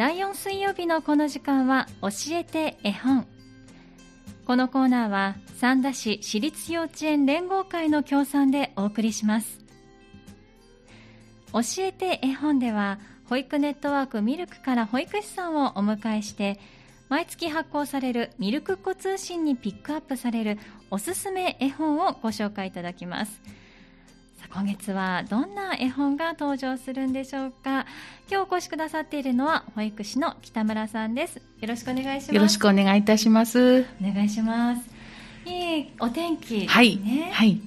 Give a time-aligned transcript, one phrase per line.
[0.00, 3.26] 第4水曜日のこの時間は教えて絵本。
[4.46, 9.62] このコーナーは三田市私立幼稚園連合会の協賛でお送りします。
[11.52, 16.58] 教えて絵本では保育ネットワークミルクから保育士さんをお迎えして
[17.10, 20.58] 毎月発行されるミルクっ子通信にピックアップされる
[20.90, 23.42] おすすめ絵本をご紹介いただきます。
[24.48, 27.86] 今月はどんな絵本が登場するんでしょうか？
[28.30, 31.36] 今日お越しくださっているのは保育士の北村さんです。
[31.36, 32.34] よろしくお願いします。
[32.34, 33.82] よろしくお願いいたします。
[33.82, 34.82] お願いします。
[35.46, 37.00] いいお天気、ね、はい。
[37.32, 37.60] はい。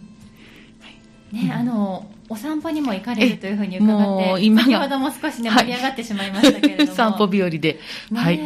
[1.31, 6.91] ね、あのお散歩にも行かれるというふうに伺って、先ほども少しね、盛り上がってしまいましたけれども。
[6.95, 7.79] 散歩日和で。
[8.13, 8.39] はい。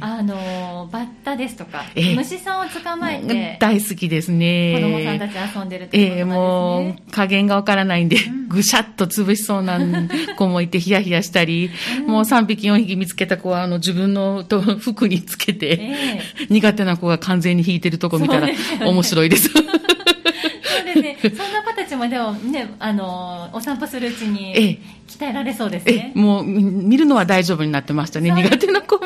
[0.00, 9.78] あのバッタですとか、え虫さんを捕まえて大好きですね子供さんたち遊んでるとえー、もう加減がわからないんで、うん、ぐしゃっと潰しそうな
[10.36, 18.48] 子 もいてヒヤヒヤしたり、うん、もう3匹4匹見つけた子はあの自分のと服につけて、えー、苦手な子が完全に引いてるとこ見たら
[18.84, 19.50] 面白いです。
[21.00, 21.18] ね。
[21.22, 26.12] そんな子たちもでもね、あの、お散歩するうちに、鍛えられそうですね。
[26.14, 28.30] もう、見るのは大丈夫になってましたね。
[28.30, 29.01] 苦手な子も。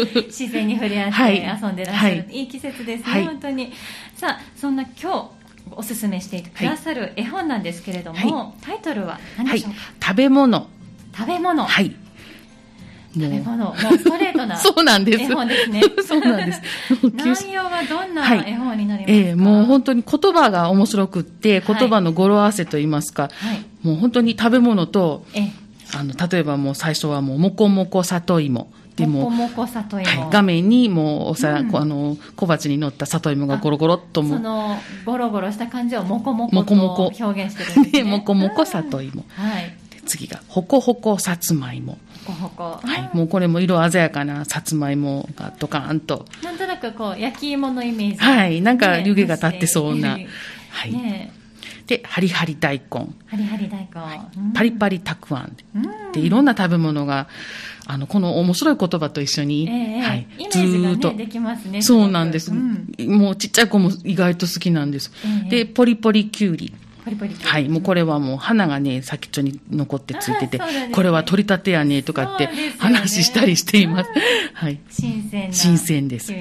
[0.26, 3.72] 自然に触れ合って遊んでらっしゃる、はい、いい季節ですね、はい、本当に。
[4.16, 10.68] さあそんな今日おすすめしてくださる絵本なんですけれども、はい、タイトルは何でしょうか、食べ物。
[11.16, 11.64] 食べ物。
[11.64, 11.94] はい。
[13.14, 15.24] 食べ物、もうストレートな そうなんです。
[15.24, 15.82] 絵本ですね。
[16.06, 16.62] そうなんです。
[17.14, 25.26] 内容はどんな絵本になりますか、はい、えー、もう本当に言葉が面白くって、言葉の語呂合わせといいますか、はい、もう本当に食べ物と、
[25.94, 28.72] あの、例えばもう最初はもう、もこもこ里芋。
[28.96, 34.76] でも、もこ里芋、はい、画面にもうお皿、うん、あの小鉢に乗った里芋がゴロゴロっともその
[35.06, 38.04] ゴロゴロした感じをもこもこと表現してるんですね。
[38.10, 39.24] もこもこ里芋。
[39.28, 39.74] はい。
[40.04, 41.96] 次がほこほこさつまいも。
[42.26, 42.80] ほこほこ。
[42.82, 43.16] はい。
[43.16, 46.26] もうこれも色鮮やかなさつまいもがドカーンと。
[46.42, 48.18] なんとなくこう焼き芋のイメージ。
[48.18, 48.60] はい。
[48.60, 50.18] なんか湯気が立ってそうな。
[50.70, 50.92] はい。
[50.92, 51.32] ね
[51.86, 53.08] で、ハリハリ大根。
[53.26, 54.00] ハリハリ大根。
[54.00, 54.20] はい、
[54.54, 55.56] パリパリたくあん。
[56.12, 57.28] で、いろんな食べ物が、
[57.86, 61.82] あの、この面白い言葉と一緒に、えー、はい、ずーっと、できますね。
[61.82, 65.10] そうなんです、うん、もうちっちゃい子も意外と好きなんです。
[65.24, 66.72] えー、で、ポリポリきゅうり。
[67.04, 72.48] ポリポリはい、もうこれはもう花がね、先っちょに残ってついてて、ね、これは取り立てやねとかって
[72.78, 74.10] 話したりしています。
[74.12, 74.78] すね、はい。
[74.88, 75.52] 新鮮な。
[75.52, 76.32] 新鮮です。
[76.32, 76.38] は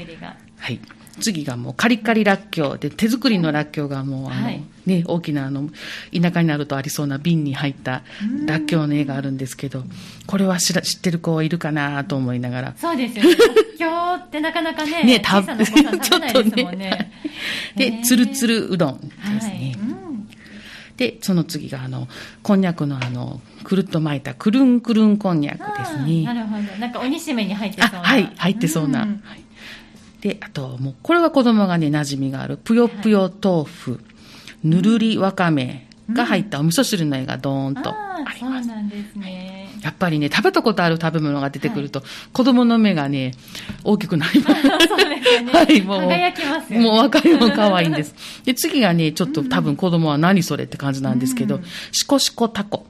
[0.71, 0.79] い。
[1.19, 5.69] 次がもうカリカリらっきょうで、手作りのらっきょうがもう、あの、はい、ね、大きなあの、
[6.13, 8.03] 田舎になるとありそうな瓶に入った
[8.45, 9.83] らっきょうの絵があるんですけど、
[10.27, 12.73] これは知ら知ってる子はいるかなと思いながら。
[12.77, 13.35] そうですよね。
[13.35, 15.65] らっきょうってなかなかね、 ね、た小さな
[15.99, 17.11] ちょっとね。
[17.75, 19.07] で、つるつるうどんで
[19.41, 19.75] すね。
[19.79, 19.91] はい
[20.97, 22.07] で、その次が、あの、
[22.43, 26.23] こんにゃくのあの、くるっと巻いたくるんくるんこんにゃくですね。
[26.23, 26.61] なるほど。
[26.79, 28.03] なんかおにしめに入ってそうな。
[28.03, 29.01] はい、入ってそうな。
[29.01, 29.41] うん、はい
[30.21, 33.99] で、あと、もう、これは子供がね、馴染みがある、ぷよぷよ豆腐、
[34.63, 38.67] ぬるりわかめが入ったお味噌汁の絵がドーンとあります。
[38.67, 39.69] そうなんですね。
[39.81, 43.31] やっぱりね、食べたことある食べ物が出てくると、はい、子供の目がね、
[43.83, 44.61] 大きくなります。
[44.87, 45.51] そうですね。
[45.51, 46.01] はい、もう。
[46.01, 48.13] 輝きますよ、ね、もう若いも可愛いんです。
[48.45, 52.85] で、次がね、ちょっと多分子供は何それって感じなんですけど、うん、しこしこたこ。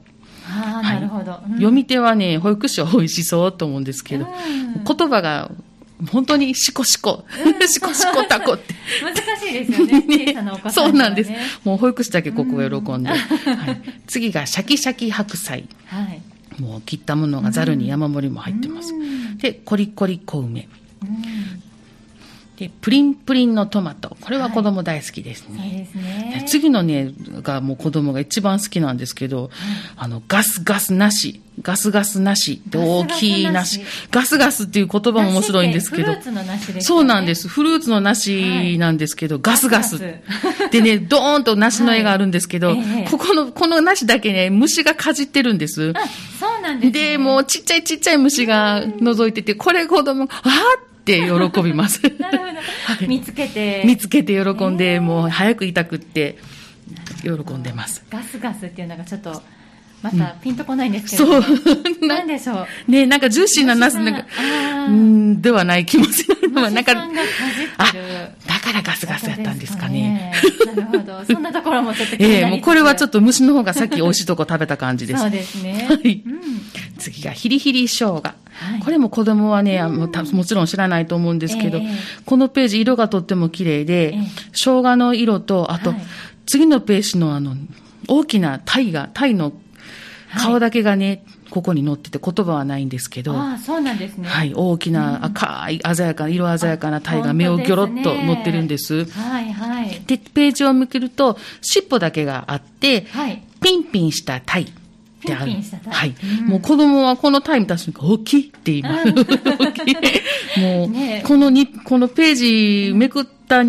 [0.46, 4.28] ああ、なるほど、うん、読み手はね、保育士は美味しそうと思うんですけど、う
[4.80, 5.50] ん、言葉が
[6.10, 7.24] 本当にシコシコ、
[7.68, 8.74] シコシコタコって。
[9.02, 11.32] 難しいですよね、 小さなお子さん、ね、そうなんです。
[11.64, 13.10] もう保育士だけここ喜んで。
[13.10, 15.68] はい、次がシャキシャキ白菜。
[15.86, 16.22] はい、
[16.60, 18.92] もう切ったものがざるに山盛りも入ってます。
[19.38, 20.68] で、コリコリ小梅。
[22.56, 24.16] で、プリンプリンのトマト。
[24.20, 25.58] これは子供大好きですね。
[25.58, 26.44] はい、ですね。
[26.46, 29.50] 次のね、がもう子供が一番好きなんですけど、
[29.96, 31.40] あの、ガスガスなし。
[31.60, 33.80] ガスガスなしって大きいなし。
[34.10, 36.04] ガスガスっていう言葉も面白いんですけど。
[36.04, 37.48] フルーツのなしです、ね、そうなんです。
[37.48, 39.98] フルーツのなしなんですけど、はい、ガスガス。
[40.70, 42.76] でね、ドーンとなしの絵があるんですけど、
[43.10, 45.92] ここの、このなしだけね、虫がかじってるんです。
[46.38, 52.00] そうなんです、ね、で、もうちっちゃいちっちゃい虫が覗いてて、これ子供、あーって喜びます。
[52.86, 53.82] はい、見つけて。
[53.84, 56.38] 見つけて喜んで、もう早く痛くって、
[57.22, 58.04] 喜んでます。
[58.08, 59.42] ガスガスっていうのがちょっと、
[60.02, 61.54] またピンとこないんですけど、うん、そう。
[62.06, 62.90] なんでしょう？
[62.90, 64.26] ねなんかジューシーなナスなんか、
[64.88, 66.32] うん、ではない気もする。
[66.52, 66.92] なんか、
[67.78, 67.92] あ、
[68.46, 70.32] だからガスガスやったんですかね。
[70.66, 71.24] なるほど。
[71.30, 75.20] そんなところもちょっと気になりええもうこれはちょっと虫の方がさっき美味しいとこ食べた感じです。
[75.22, 75.86] そうですね。
[75.88, 76.22] はい。
[76.98, 78.22] 次がヒリヒリ生姜。
[78.84, 81.80] これも子供はね、ももちろん知らないと思うんですけど、
[82.26, 84.18] このページ色がとっても綺麗で、
[84.52, 85.94] 生姜の色と、あと、
[86.46, 87.56] 次のページのあの、
[88.08, 89.52] 大きなタイが、タイの
[90.38, 94.28] 顔だけがね、ここに載ってて言葉はないんですけど、あそうなんですね。
[94.28, 99.04] はい、大きな赤い鮮やかな、色鮮やかな鯛が目をギョロッと載ってるんです。
[99.04, 100.02] はいはい。
[100.06, 104.72] で、ページを向けると、尻尾だけがあって、はい、ピンピンした鯛。
[105.22, 105.52] ってある。
[105.88, 106.46] はい、うん。
[106.46, 109.08] もう子供はこのタイム出す瞬間、大きいって言います。
[109.08, 110.60] 大きい。
[110.60, 112.34] もう、ね、このに、このペー
[112.90, 113.62] ジめくった、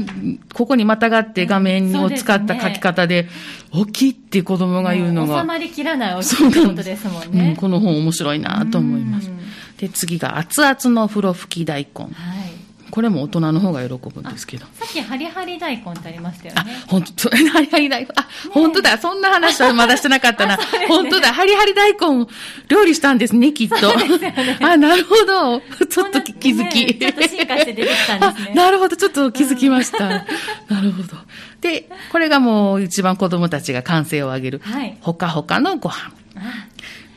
[0.53, 3.27] ここにまたがって画面を使った書き方で、
[3.71, 5.41] 大きいって子供が言うのが。
[5.41, 7.49] 収まりきらない大きいってことですもんね。
[7.49, 9.29] うん、この本面白いなと思います。
[9.77, 12.05] で、次が熱々の風呂吹き大根。
[12.05, 12.42] はい
[12.93, 14.67] これも大人の方が喜ぶんですけど。
[14.75, 16.75] さっきハリハリ大根ってありましたよね。
[16.85, 18.09] あ、本当ハリハリ大根。
[18.15, 18.99] あ、ね、本当だ。
[18.99, 20.57] そんな話はまだしてなかったな。
[20.77, 21.33] ね、本当だ。
[21.33, 22.27] ハリハリ大根
[22.67, 23.75] 料理したんですね、きっと。
[23.97, 25.59] ね、あ、なるほど。
[25.87, 26.85] ちょっと気づき。
[26.85, 28.53] ね、ちょっと進化して出てきたんですね。
[28.53, 28.95] なるほど。
[28.95, 30.07] ちょっと気づきました。
[30.07, 30.19] な
[30.79, 31.17] るほど。
[31.61, 34.61] で、これがもう一番子供たちが歓声を上げる。
[34.63, 34.95] はい。
[35.01, 36.11] ほかほかのご飯。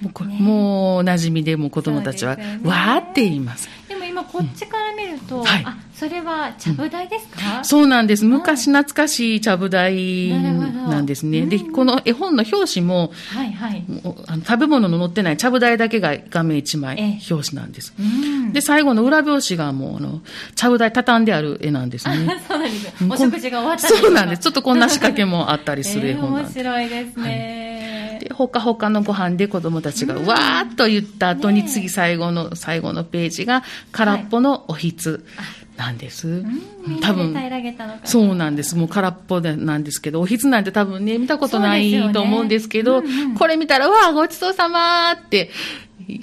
[0.00, 3.68] もう、ね、もう馴染みでも子供たちは、ね、わーって言います。
[4.16, 8.24] 今こっちから見ると、うんはい、あ、それはちゃぶ台ですか、うん、そうなんです。
[8.24, 11.44] 昔懐かしいちゃぶ台なんですね。
[11.44, 13.84] で、この絵本の表紙も、はいはい、
[14.26, 17.92] あの食べ物の載ってないちゃぶ台だけが画面1枚表紙なんです。
[18.52, 20.22] で、最後の裏表紙がもう、あの、
[20.54, 22.40] ちゃぶ台畳んである絵なんですね。
[22.48, 23.04] そうなんです。
[23.06, 24.42] お食事が終わったそうなんです。
[24.42, 26.58] ちょっとこんな仕掛けもあったりする絵本なんです。
[26.58, 27.22] えー、面白いですね。
[27.22, 27.55] はい
[28.26, 33.62] で、ほかほかのご飯で子供たちがわーっと言った後に、次最後の、最後のページが、
[33.92, 35.24] 空っぽのおひつ。
[35.76, 36.42] なんです。
[37.02, 37.36] 多分、
[38.04, 38.76] そうなんです。
[38.76, 43.02] もう空っぽでなんですけど、おひつなんて多分ね、見たことないと思うんですけど、
[43.38, 45.50] これ見たら、わあ、ごちそうさまって、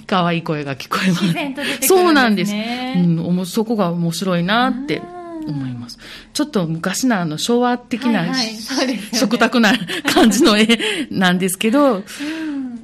[0.08, 1.82] 可愛い声が聞こえます。
[1.82, 2.52] すそうなんです。
[2.52, 5.00] うん、そこが面白いなって
[5.46, 5.98] 思います。
[6.32, 8.42] ちょっと昔のあの昭和的な、はいは
[8.84, 9.72] いね、食卓な
[10.12, 10.66] 感じの絵
[11.10, 12.04] なんですけど、うん、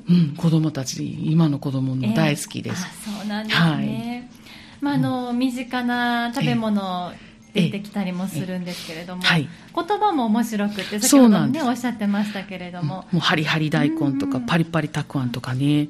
[0.08, 2.86] うん、子供たち、今の子供も大好きです。
[3.06, 3.66] えー、そうなんですね。
[3.66, 13.06] はい、まあ、あの、身近な食べ物、えー出てきたりもするんですけれども、はい、言葉も面白くて、先ほどね、おっしゃってましたけれども。
[13.10, 15.88] もう、ハリハリ大根とか、パリパリたくあんとかね。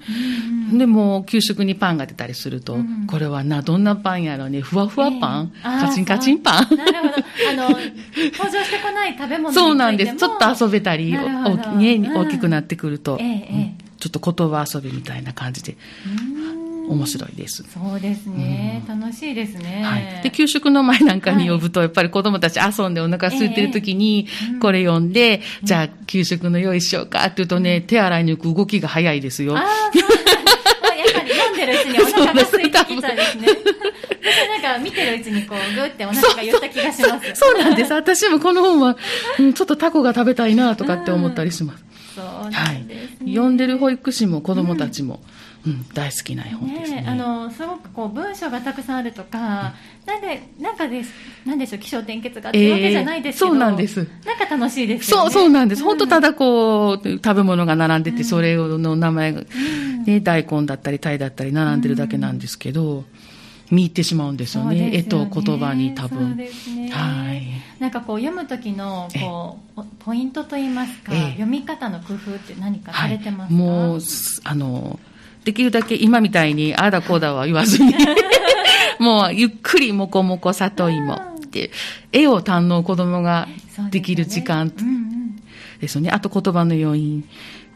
[0.72, 6.76] でも、給食にパンが出たりすると、これはな、どんなパンやろうね、ふわふわパン、えー、カチンカチンパン。
[6.76, 7.24] なるほど。
[7.50, 10.16] あの、 登場してこない食べ物そうなんです。
[10.16, 11.18] ちょっと遊べたり、ね、
[12.14, 15.76] 大きくなってくると、ちょっと言葉遊びみたいな感じで。
[16.90, 17.64] 面白いです。
[17.64, 19.82] そうですね、うん、楽しいですね。
[19.84, 20.22] はい。
[20.22, 24.26] で、給食の前なんかに呼ぶと、やっぱり子供たち遊んでお腹空いてる時に、
[24.60, 29.56] これ読んで、えーじゃあ給食の用意しようかって言うとね、手洗いに行く動きが早いですよ。
[29.56, 33.46] ああ、そうなんやっぱり読んでるうちにお腹が空いてきたですね。
[34.20, 37.34] 私なんか見てるうちにこう、ぐってお腹が言った気がします。
[37.34, 37.92] そうなんです。
[37.92, 38.96] 私もこの本は、
[39.38, 41.84] うん、ちょっとタコが食べたいなとかって思ったりします。
[42.16, 43.34] そうなんです、ね、はい。
[43.34, 49.44] 読んでる保育士も子供たちも、うんうん、大好きな絵本ですね、ね、あのすごくこう文章がたくさんあるとか、うん、
[50.06, 51.12] なんでなんかです
[51.44, 54.08] なんでしょう起承転結がっていうわけじゃないですけど、えー、そうなんです。
[54.24, 55.30] なんか楽しいですよね。
[55.30, 59.42] そうそうなんです、うん、本当ただこう食べ物が並んでて、それの名前が、
[60.06, 63.04] ね、大根だったり鯛だったり並んでるだけなんですけど、
[63.70, 64.96] 見入ってしまうんですよね、よね。
[64.98, 66.36] 絵と言葉に多分。
[66.36, 66.48] ね、
[66.90, 67.42] はい。
[67.78, 74.00] なんかこう読む時のこうポイントといいますか、読み方の工夫って何かされてますか、はい、もう
[74.44, 74.98] あの
[75.44, 77.94] できるだけ今みたいに、ああだこうだは言わずに
[78.98, 81.18] もうゆっくりもこもこ里芋っ
[81.50, 81.70] て、
[82.12, 83.48] 絵を堪能子供が
[83.90, 84.72] できる時間
[85.80, 86.10] ですよね。
[86.10, 87.24] あと言葉の要因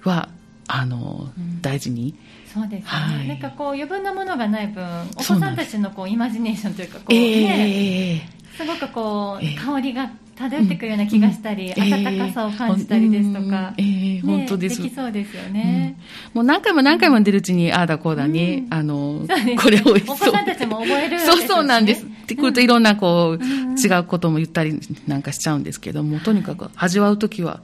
[0.02, 0.28] は、
[0.66, 2.14] あの、うん、大事に。
[2.54, 4.84] そうですね、はい、なんかこう余分なものがない分
[5.16, 15.96] お子さんたちのこうイマジネーションというかこう、ね、えー、すごくこう、えー、香りが漂ってくるような気がしたり、うん、温かさを感じたりですとか、えー、本当です、できそうですよね、
[16.32, 19.26] うん、もう何回も何回も出るうちに、ああだこうだに、あの、
[19.62, 22.04] これをお子さんたちも覚える、ね、そうそうなんです。
[22.24, 23.44] ってくるといろんなこう、
[23.78, 27.62] 違うことも言ったりなんかしちゃうんですけども、とにかく味わうときは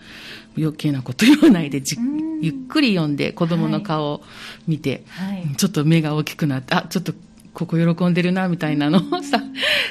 [0.57, 1.97] 余計なこと言わないでじ、
[2.41, 4.23] ゆっくり読んで子供の顔を
[4.69, 7.13] 見て、はい、ちょっと目が大きくなって、あ、ちょっと
[7.53, 9.43] ここ喜んでるなみたいなのをさ、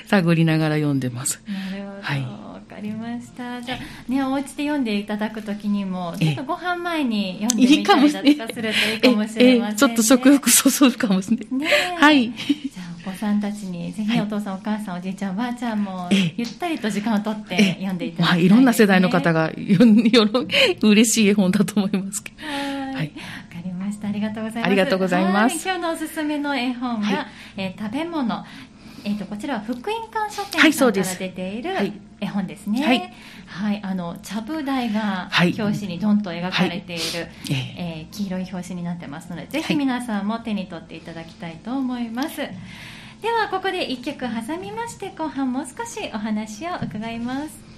[0.08, 1.42] 探りながら読んでます。
[2.02, 2.39] はい。
[3.20, 20.30] ましたじゃあねお家で読んでいただくときにもちょっとご飯前に読んでみたりだとかするといいかもしれません、ね、ちょっと食欲そそるかもしれない、ね、はいじゃあお子さんたちにぜひお父さん、お母さんおじいちゃんおばあちゃんもゆったりと時間をとって読んでいただきたい、ね、まあ、いろんな世代の方がよよ
[20.82, 22.38] 嬉しい絵本だと思いますけど
[23.00, 23.08] はい。
[23.08, 24.10] わかりました。
[24.10, 24.66] ありがとうございます。
[24.66, 25.66] ありがとうございます。
[25.66, 28.44] 今日のおすすめの絵本は、はい、えー、食べ物。
[29.06, 32.86] えっ、ー、と、こちらは福音館書店から出ている、はい、絵本ですね。
[32.86, 33.14] はい。
[33.46, 37.30] はい、あの、ちゃぶ台が表紙にどんと描かれている、はい、
[37.78, 42.38] えー、黄色い表紙になってますので、ぜひ皆さんも手に取っていただきたいと思います。
[42.38, 47.70] では、ここで1曲挟みまして、後半もう少しお話を伺います。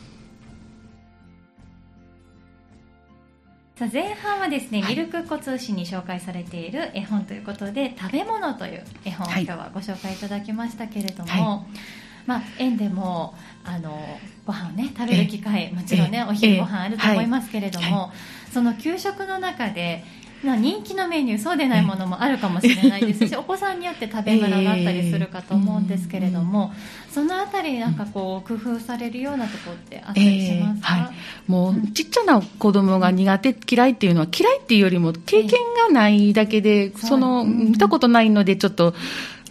[3.82, 11.78] さあ前半はですね、ミルクっ子通信に紹介されている絵本ということで食べ物という絵本を今日はご紹介いただきましたけれども、はい、
[12.26, 13.98] まあ、園でもあの
[14.46, 18.12] ご飯をね食べる機会もちろんねお昼ご飯あると思いますけれども、
[18.54, 20.04] その給食の中で
[20.44, 26.74] 人気のメニューそうでないものもあるかもしれないですしお子さんによって食べ柄があったりするかと思うんですけれども、
[27.12, 31.16] そのあたりなんかこう工夫されるようなところってあったりしますか、えーはい、
[31.48, 35.52] もうちっちゃな子供が苦手嫌いっていうのは嫌いっていうよりも経験
[35.88, 38.96] がないだけで、その見たことないのでちょっと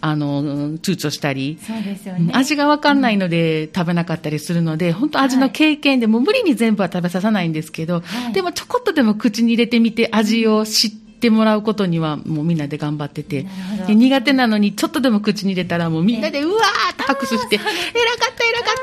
[0.01, 0.43] あの、
[0.79, 2.31] 躊躇したり、そうですよね。
[2.33, 13.45] 味がわかんないので食べなかったりするので、本当味の経験で、もう無理に全部は食べさせないんですけど、はい、でもちょこっとでも口に入れてみて味を知って、ってもらうことにはもうみんなで頑張ってて
[13.85, 18.73] で苦手なのにちょっとでも口に入れたらもうみんなでうわーって拍手して「偉かった偉かっ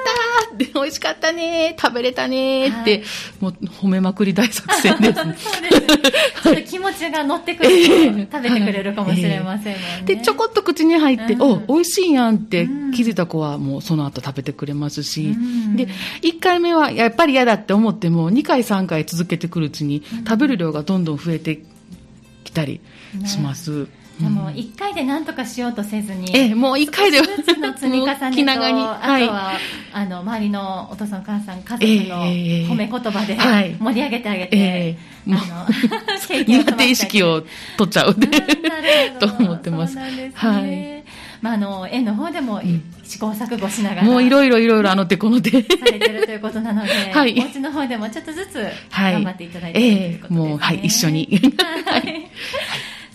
[0.47, 0.48] た!」って
[0.83, 3.03] 「美味しかったね食べれたね」って、
[3.41, 5.37] もう褒めまくり大作戦ですね。
[6.43, 7.69] ちょっと気持ちが乗ってくる
[8.27, 15.35] と食べてくれるかもしれませんもんね、でちょこっと口に入って「お美味しいやん」って気づいた子はもうその後食べてくれますし、
[15.77, 15.89] で
[16.23, 21.63] 1回目はやっぱり嫌だって思っても2回3回続けてくるうちに食べる量がどんどん増えて
[22.45, 22.81] 来たり
[23.27, 23.89] します。
[24.21, 29.53] でも1回で何とかしようとせずに、ええ、もう1回ではつの積み重ねと、あとは、
[29.93, 33.37] あの周りのお父さんお母さん家族の褒め言葉で
[33.79, 35.67] 盛り上げてあげて、えー、あの
[36.45, 37.43] 苦手意識を
[37.77, 38.17] 取っちゃう。
[39.19, 39.97] と思ってます。
[39.99, 41.05] はい。
[41.41, 42.61] まあ、あの園の方でも
[43.05, 45.51] 試行錯誤しながら、もういろいろいろいろあの手この手。
[45.51, 51.41] されてるということなので、はい、お家の方でもちょっとずつ頑張っていただいている、といもうはい一緒に。
[51.87, 52.31] はい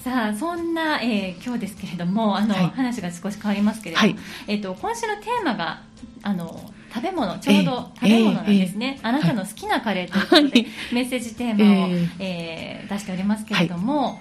[0.03, 4.17] さあそんな、えー、今日ですけれどもあの、はい、話が少し変わりますけれども、はい、
[4.49, 5.81] えーと、今週のテーマが
[6.23, 14.19] あの食べ物ちょうど食べ物なんですね、えーえー、あなたの好きなカレーということで、はい、メッセージテーマを、えー、えー、出しておりますけれども、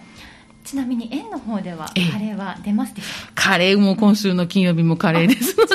[0.64, 5.56] ちなみに園の方ではカレーは出ますでしょうか、カレーも今週の金曜日もカレーです。
[5.56, 5.72] ので。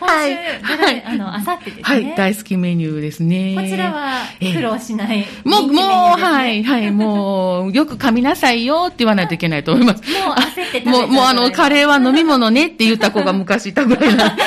[0.00, 1.82] 今週ぐらい、あの、あさってですね。
[1.82, 3.54] はい、大好きメニューですね。
[3.56, 5.84] こちらは苦労しない、ね、もう、もう、
[6.20, 10.02] はい、はい、もう、よく噛みなさいよって言わないといけないと思います。
[10.10, 14.36] もう焦ってもう、もうあの、カレーは飲み物ねって言った子が昔いたぐらいな。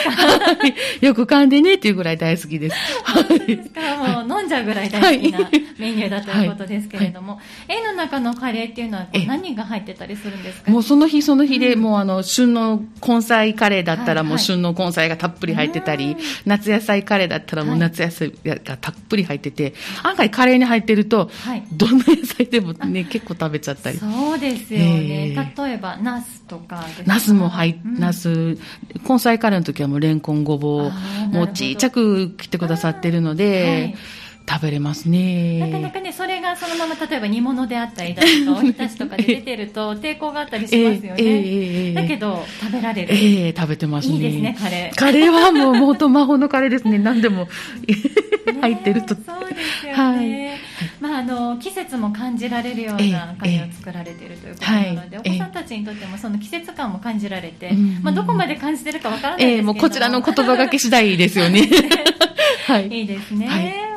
[1.00, 2.76] よく噛んでねっていうぐらい大好きです。
[3.04, 4.21] 本当
[4.52, 10.70] ですか、もう飲んじゃうぐらい大好きなメニューだということですけれども、絵の中のカレーっていうのは何が入ってたりするんですか？
[10.70, 16.16] もうその日その日で、もうあの、旬の根菜カレーだったらもう旬の根菜がたっぷり入ってたり、
[16.46, 21.30] 夏野菜カレーだったらもう夏野菜がたっぷり入ってて、案外カレーに入ってると、
[21.72, 23.98] どんな野菜でもね、結構食べちゃったり。
[23.98, 25.52] そうですよね。
[25.56, 28.58] 例えば、ナスとかナスも入っ、ナス、
[29.08, 30.92] 根菜カレーの時はもうレンコンごぼう、
[31.34, 33.94] もうちっちゃく切ってくださってるので、
[34.48, 35.60] 食べれますね。
[35.60, 41.16] なかなかね、それがそのまま例えば煮物であったりだとか、おひたしとかで出てると抵抗があったりしますよね。
[41.18, 43.14] えーえー、だけど、食べられる。
[43.14, 44.14] ええー、食べてますね。
[44.14, 44.96] いいですね、カレー。
[44.96, 46.98] カレーはもう、もうと魔法のカレーですね。
[46.98, 47.48] 何でも
[48.60, 49.14] 入ってると。
[49.14, 50.50] そうですよね。
[50.50, 57.72] はい、まあ、あの、季節も感じられるようなカレーを作られているということなので、お子さんたちにとってもその季節感も感じられて、
[58.02, 59.70] まあ、どこまで感じてるかわからないですけども。
[59.70, 61.68] ええもうこちらの言葉がけ次第ですよね。
[62.66, 62.88] はい。
[62.88, 63.46] いいですね。
[63.46, 63.91] はい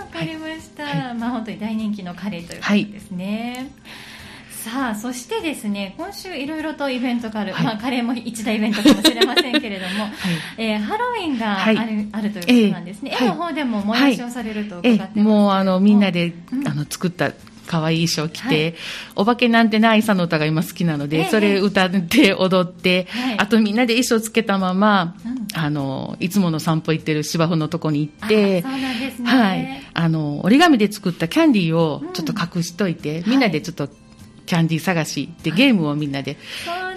[1.25, 10.11] した、はい、まあ本当に大人気のカレーということですね、はい、さあそしてですね今週いろいろとイベントがある、はい、まあ、カレーも一大イベントかもしれませんけれども、 はい。
[10.57, 17.31] えー、ハロウィンがある,、あるということなんですね、絵の方でも催しをされると伺ってます、もうあのみんなで、うん、あの作った
[17.65, 18.75] 可愛い衣装着て、はい、
[19.15, 29.29] お化けなんてないさの歌が今好きなので、えそれ歌って踊って、はい、あとみんなで衣装つけたまま、うん、あの、いつもの散歩行ってる芝生のとこに行って、そうなんですね。
[29.29, 29.81] はい。
[29.93, 33.89] あの、折り紙で作ったキャンディーをちょっと隠しといて、うん、みんなでちょっと
[34.45, 36.37] キャンディー探しでゲームをみんなで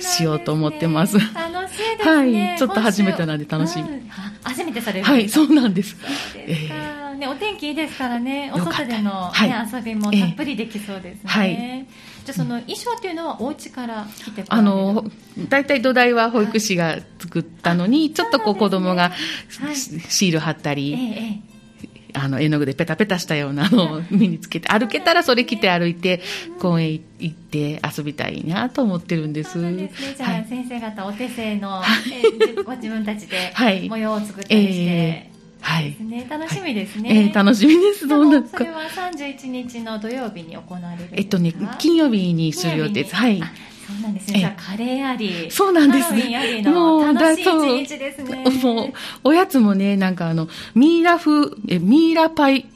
[0.01, 1.19] しようと思ってます。
[1.19, 2.43] すね、楽しいですね。
[2.45, 2.59] はい。
[2.59, 3.83] ちょっと初めてなんで楽しみ。
[3.83, 4.09] うん、
[4.43, 5.97] 初めてされるはい、そうなんです。
[5.97, 6.09] ですか。
[6.37, 11.31] えーね、お天気いいですからね、お外での、ね、はい、遊びもたっぷりできそうですね。
[11.31, 11.57] はい、
[12.25, 15.05] じゃあその衣装っていうのはお家から来てあの
[15.49, 19.13] 大体土台は保育士が作ったのに、ちょっとこう子供が
[20.09, 21.43] シール貼ったり、
[22.15, 26.23] あの、絵の具でペタペタしたようなのを身につけて、歩けたらそれ着て歩いて、
[26.61, 29.59] 公園行って遊びたいなと思ってるんです。
[29.59, 29.91] ね。
[30.17, 31.83] じゃあ、はい、先生方お手製の、
[32.13, 33.53] えご自分たちで
[33.89, 35.97] 模様を作ったりして、えーはい。
[36.01, 37.09] ね、楽しみですね。
[37.09, 38.07] はい、えー、楽しみです。
[38.07, 43.15] どうなんそれは31日の土曜日に行われるえっとね、金曜日にする予定です。
[43.17, 43.41] はい。
[43.89, 44.41] そうなんですね。
[44.41, 45.51] じゃあ、カレーあり。
[45.51, 46.63] そうなんですね。
[46.67, 48.45] もう、楽しい一日ですね。
[48.63, 48.93] もう、
[49.25, 52.67] おやつもね、なんかあの、ミイラ風、え、ミイラパイ、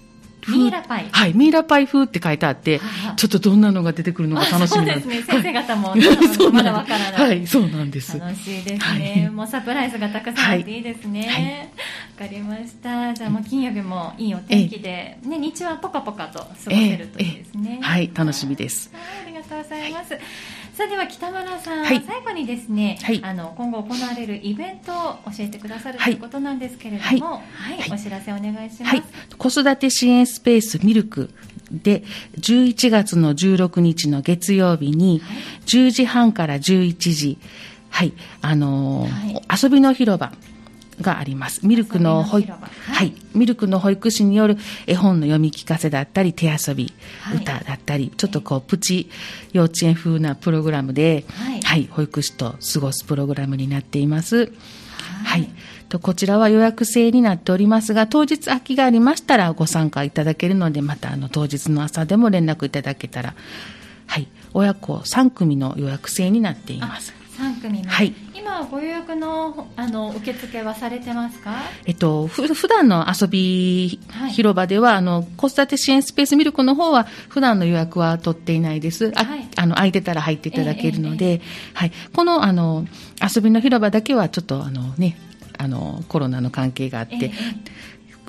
[0.49, 1.09] ミイラパイ。
[1.11, 2.81] はい、ミイラパイ風って書いてあって、
[3.17, 5.03] ちょっとどんなのが出てくるのが楽しみなんです。
[5.03, 5.43] そうですね。
[5.43, 5.95] 先生方も、
[6.53, 7.29] まだわからない。
[7.29, 8.19] はい、そうなんです。
[8.19, 9.31] 楽しいですね。
[9.33, 11.73] もうサプライズがたくさんあっていいですね。
[12.19, 13.15] わかりました。
[13.15, 17.79] じゃあもう金曜日もいいお天気で、ね、日中はポカポカと過ごせるといいですね。
[17.81, 18.91] はい、楽しみです。
[18.95, 20.19] ありがとうございます。
[20.75, 24.95] さあでは北村さん、はい、最後にですね、はい、あの今後行われるイベントを
[25.27, 29.03] 教えてくださるということなんですけれども、はい、お知らせお願いします。
[29.37, 31.31] 子育て支援スペースミルク
[31.71, 32.03] で
[32.39, 35.21] 11月の16日の月曜日に
[35.67, 37.39] 10時半から11時、
[37.91, 40.33] はい、あのー、遊びの広場
[41.01, 41.67] があります。
[41.67, 42.61] ミルクの保育、はい、
[42.93, 44.57] はい、ミルクの保育士による
[44.87, 49.11] 絵本の読み聞かせだったり、手遊び、はい、歌だったり、ちょっとこう、プチ
[49.53, 54.53] 幼稚園風なプログラムで、はい、はい、保育士と過ごすプログラムになっています。
[55.25, 55.49] はい。
[55.89, 63.35] とこちらは予約制になっておりますが、当日空きがありましたらご参加いただけるので、またあの当日の朝でも連絡いただけたら、
[64.07, 67.22] はい、親子3組の予約制になっています。
[67.39, 71.55] 3組はい、今ご予約のあの受付はされてますか？
[71.87, 73.99] えっとふ普段の遊び
[74.31, 81.41] 広場では、はい、あの子育て支援スペースミルクの方は普段の予約は取っていないです、あ、はい、あの空いてたら入っていただけるので、えーえー、
[81.75, 82.87] はい、このあの
[83.23, 85.17] 遊びの広場だけはちょっとあのね
[85.59, 87.33] あのコロナの関係があって、えー、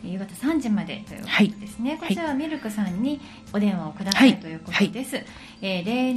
[0.03, 3.19] ー、夕方3時までということですね、はい、こちらはミルクさんに
[3.53, 5.15] お電話をくださいということです。
[5.15, 5.25] はい、
[5.61, 6.15] えー、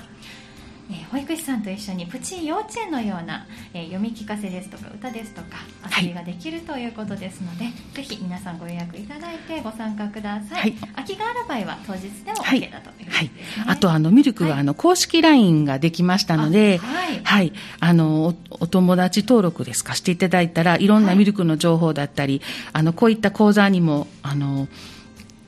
[0.90, 5.58] えー、保育士さんと一緒にプチ幼稚園のような、えー、読み聞かせですとか歌ですとか
[6.00, 13.30] 遊びができるということですので、はい、ぜひ皆さんご予約いただいてご参加ください、はい、空きがある場合は当日でも OK だということです、ね、
[13.66, 22.42] はい、あとあのミルクはあの公式 LINE ができましたので、はい、はい、あのお友達登録ですかしていただいたらいろんなミルクの情報だったり、
[22.74, 24.68] あのこういった講座にもあの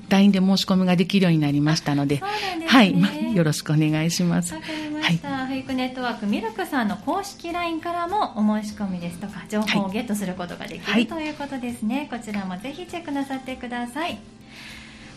[0.10, 4.54] LINE で申し込みができるようになりましたので、でね、はい、よろしくお願いします。
[4.54, 5.30] わかりました。
[5.30, 12.08] はい、保育ネットワークミルクさんの公式 LINE からもお申し込みですとか、情報をゲットすることができる、はい、ということですね。
[12.12, 14.20] こちらもぜひチェックなさってください。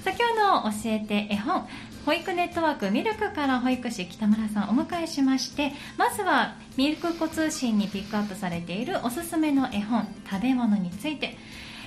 [0.03, 1.65] さあ今日の教えて絵本
[2.05, 11.37] 保育ネットワークミルクから保育士北村さんをお迎えしましてまずはミルク子通信にピックアップされているおすすめの絵本食べ物について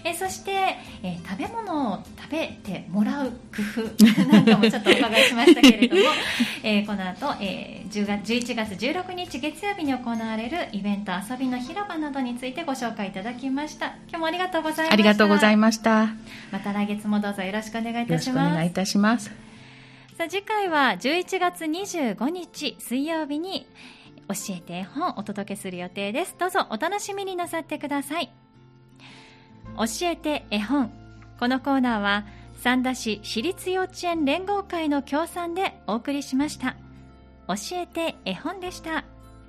[0.07, 0.51] えそして、
[1.01, 6.01] えー、食べ物を食べてもらう工夫 なんかもちょっとお伺いしましたけれども、
[6.61, 13.95] えー、この後、えー、10月11月16日月曜日に行われるイベント遊びの広場などについてご紹介いただきました。
[14.07, 14.93] 今日もありがとうございました。
[14.93, 16.09] ありがとうございました。
[16.51, 18.51] また来月もどうぞよろしくお願いいたします。
[18.51, 19.31] お願いいたします。
[20.15, 23.67] さあ次回は11月25日水曜日に
[24.27, 26.35] 教えて絵本をお届けする予定です。
[26.37, 28.44] どうぞお楽しみになさってください
[29.77, 30.91] 教えて絵本。
[31.39, 36.75] このコーナーは三田市私立幼稚園連合会の協賛でお送りしました。
[37.47, 39.03] 教えて絵本でした。